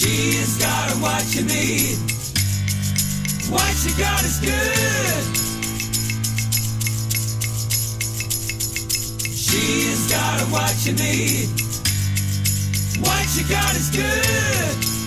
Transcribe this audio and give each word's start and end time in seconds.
She's 0.00 0.56
got 0.56 0.90
what 1.02 1.34
you 1.34 1.42
need. 1.42 1.98
What 3.50 3.84
you 3.84 3.92
got 3.98 4.24
is 4.24 4.40
good. 4.40 5.24
She's 9.36 10.10
got 10.10 10.40
what 10.50 10.86
you 10.86 10.92
need. 10.94 11.50
What 13.04 13.26
you 13.36 13.44
got 13.46 13.74
is 13.76 13.90
good. 13.90 14.99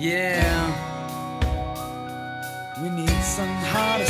Yeah. 0.00 0.72
We 2.80 2.88
need 2.88 3.10
some 3.22 3.54
heart 3.68 4.00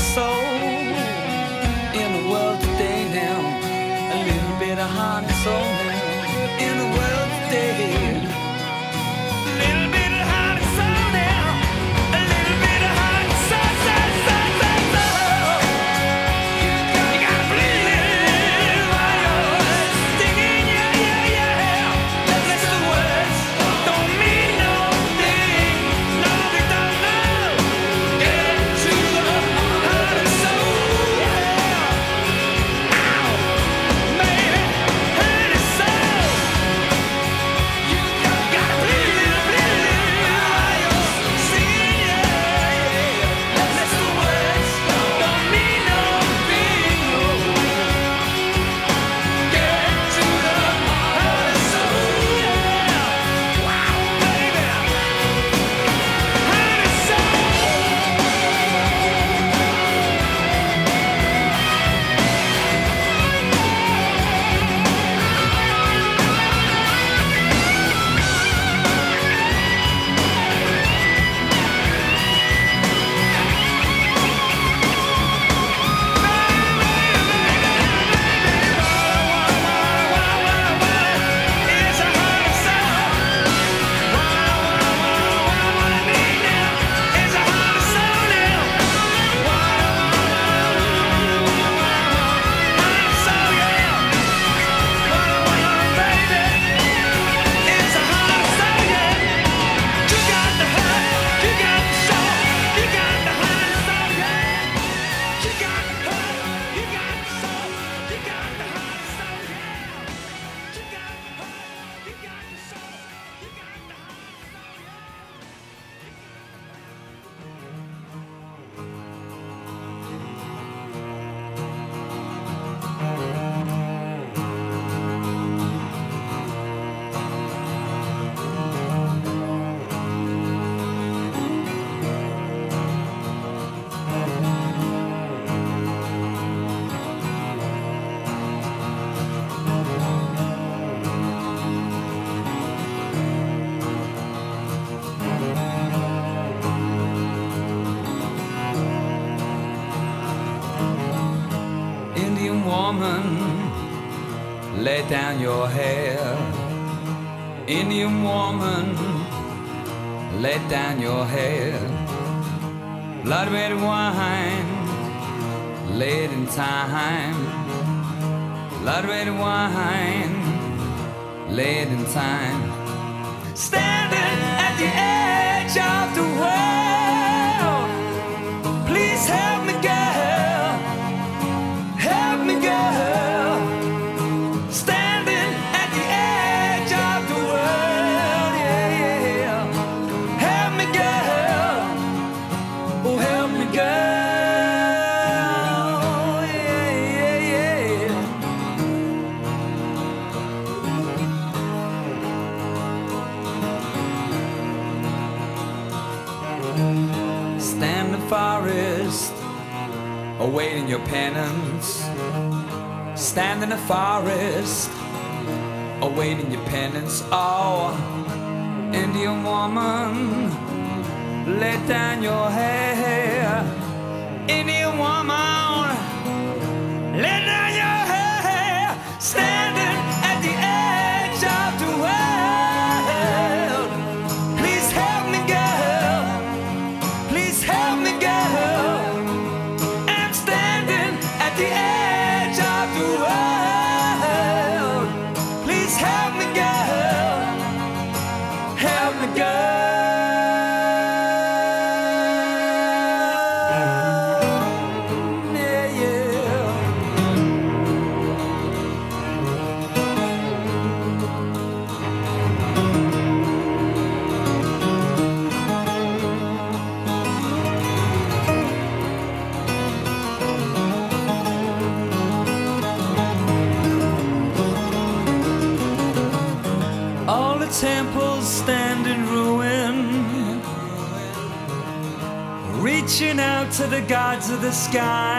to 284.50 284.56
the 284.56 284.72
sky. 284.72 285.29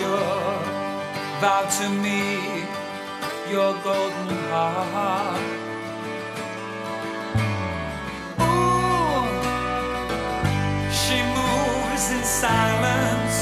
treasure, 0.00 1.40
vow 1.40 1.62
to 1.78 1.88
me 1.88 2.64
your 3.50 3.72
golden 3.82 4.36
heart. 4.48 5.40
Ooh, 8.40 9.26
she 10.90 11.18
moves 11.36 12.10
in 12.12 12.24
silence, 12.24 13.36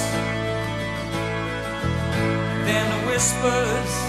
then 2.67 3.07
whispers. 3.07 4.08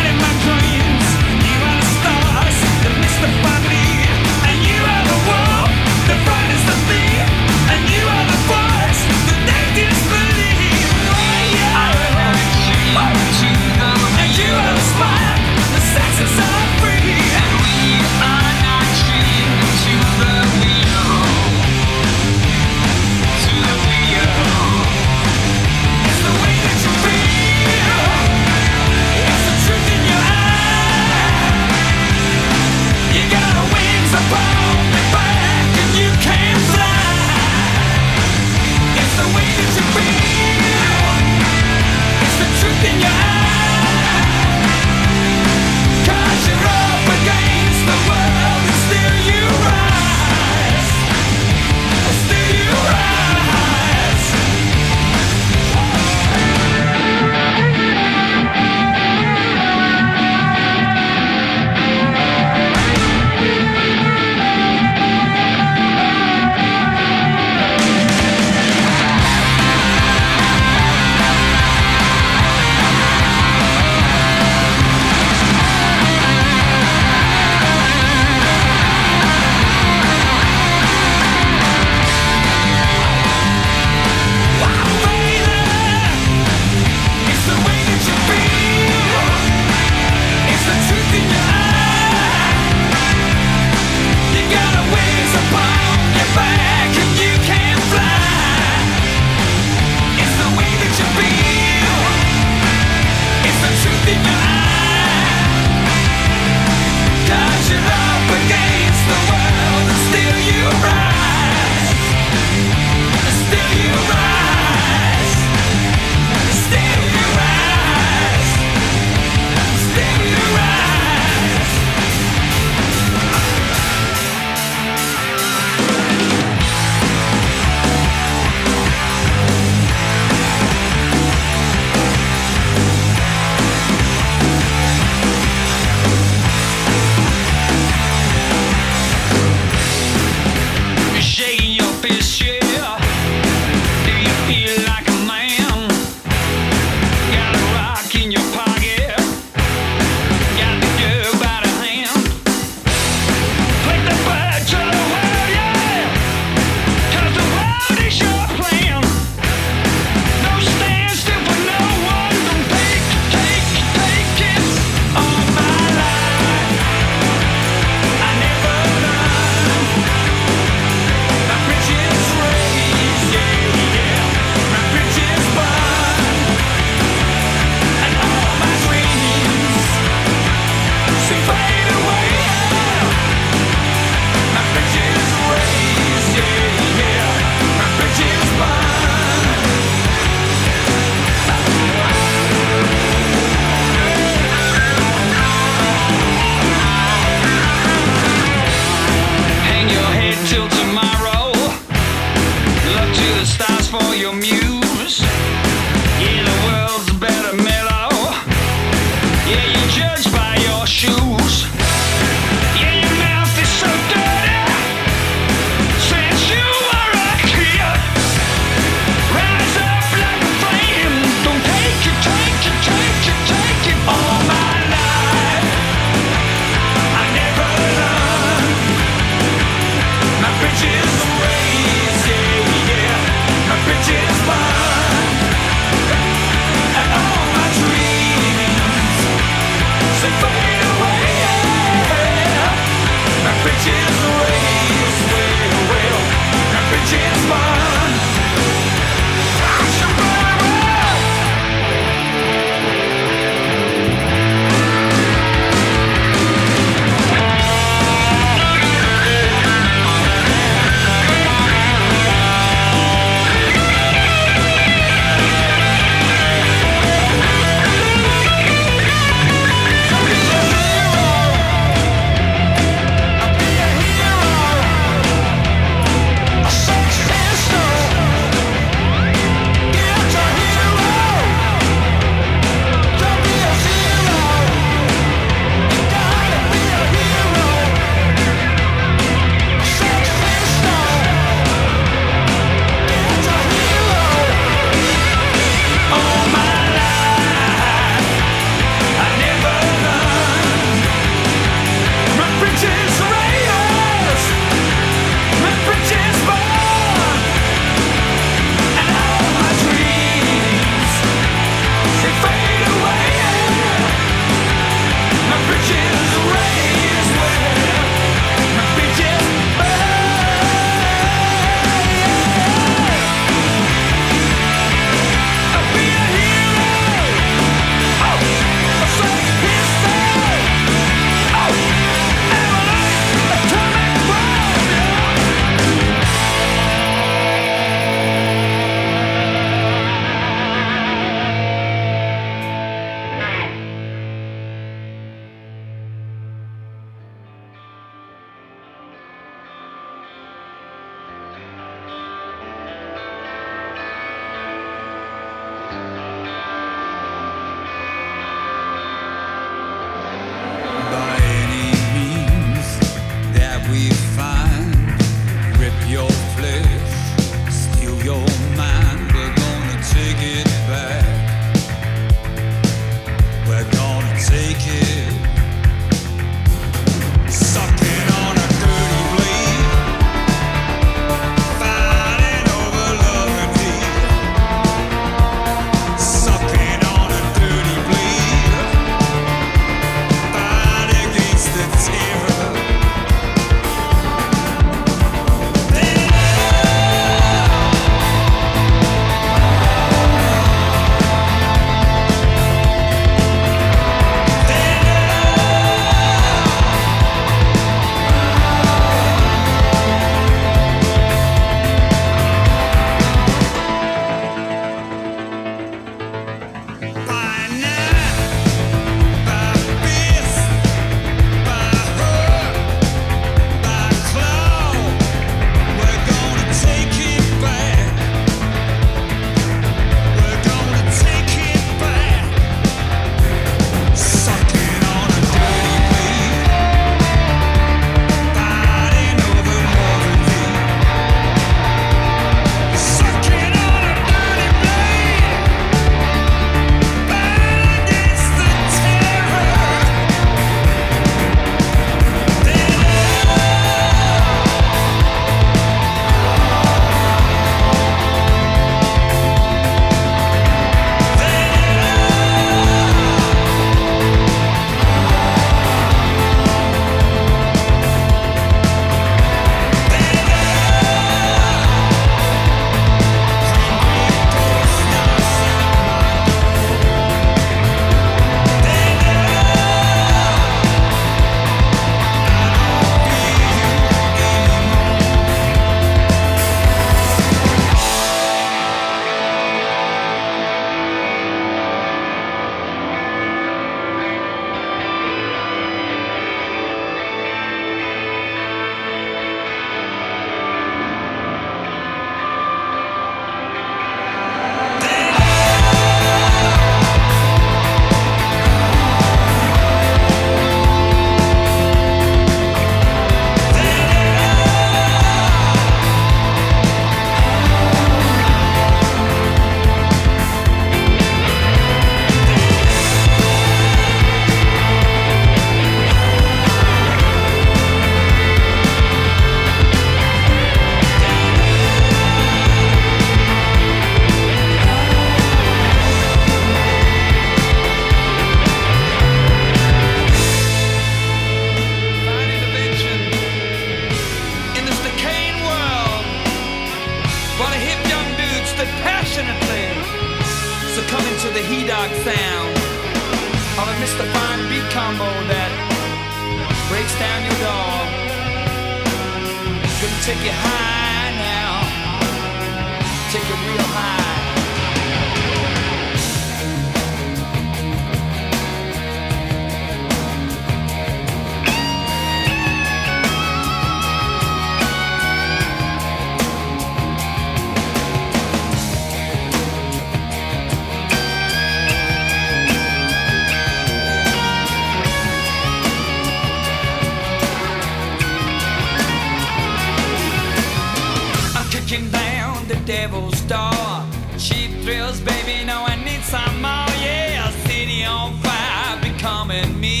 Cheap 594.94 595.24
baby, 595.26 595.64
no, 595.64 595.82
I 595.82 595.96
need 596.04 596.22
some 596.22 596.62
more. 596.62 596.86
Yeah, 597.02 597.50
city 597.66 598.04
on 598.04 598.38
fire, 598.38 598.94
becoming 599.02 599.80
me. 599.80 600.00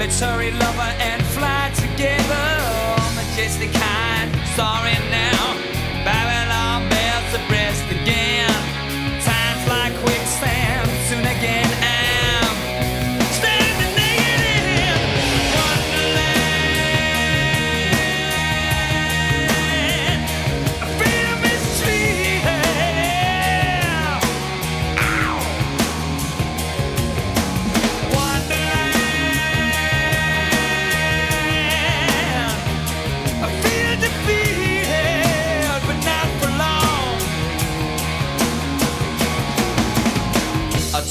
Let's 0.00 0.18
hurry, 0.18 0.50
lover, 0.50 0.90
and 0.98 1.22
fly 1.36 1.70
together. 1.76 2.46
Majestic 3.14 3.72
kind, 3.72 4.34
sorry 4.58 4.98
now. 5.14 5.42
Babylon 6.04 6.43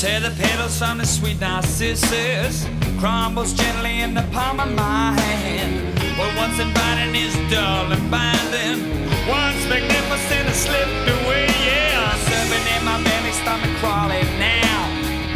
tear 0.03 0.19
the 0.19 0.35
petals 0.35 0.77
from 0.77 0.97
the 0.97 1.05
sweet 1.05 1.39
narcissus. 1.39 2.67
Crumbles 2.99 3.53
gently 3.53 4.01
in 4.01 4.13
the 4.13 4.25
palm 4.33 4.59
of 4.59 4.69
my 4.75 5.17
hand. 5.17 5.73
What 6.19 6.35
once 6.35 6.59
inviting 6.59 7.15
is 7.15 7.33
dull 7.49 7.89
and 7.89 8.11
binding. 8.11 8.83
Once 9.31 9.63
magnificent 9.71 10.45
has 10.51 10.59
slipped 10.59 11.07
away, 11.07 11.47
yeah. 11.63 12.11
I'm 12.11 12.19
serving 12.27 12.65
in 12.75 12.83
my 12.83 12.99
belly, 12.99 13.31
stomach 13.31 13.73
crawling 13.79 14.27
now. 14.43 14.81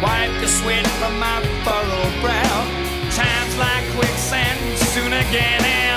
Wipe 0.04 0.36
the 0.42 0.48
sweat 0.48 0.86
from 1.00 1.18
my 1.18 1.40
furrowed 1.64 2.16
brow. 2.20 2.56
Times 3.16 3.54
like 3.56 3.84
quicksand, 3.96 4.60
soon 4.92 5.14
again 5.14 5.87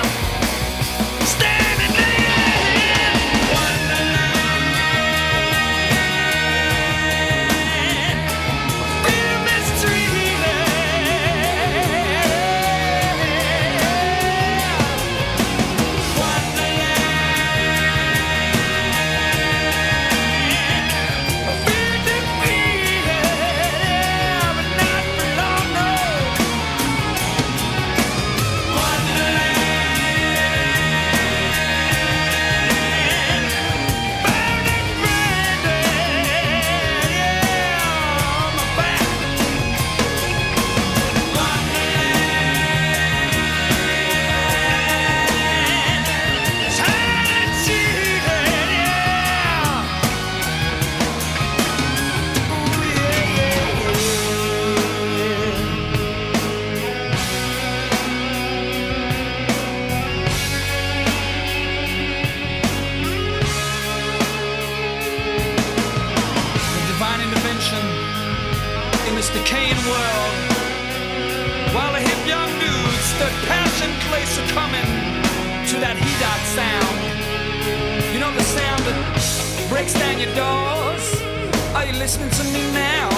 listening 82.02 82.30
to 82.30 82.42
me 82.52 82.72
now? 82.72 83.08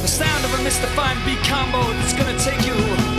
The 0.00 0.08
sound 0.08 0.42
of 0.46 0.54
a. 0.54 0.60
Fine 0.96 1.22
beat 1.26 1.38
combo 1.44 1.82
that's 1.92 2.14
gonna 2.14 2.38
take 2.38 2.66
you 2.66 3.09